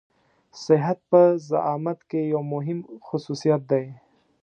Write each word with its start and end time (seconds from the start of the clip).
صحت 0.63 0.97
په 1.09 1.21
زعامت 1.49 1.99
کې 2.09 2.21
يو 2.33 2.41
مهم 2.53 2.79
خصوصيت 3.07 3.61
دی. 3.71 3.85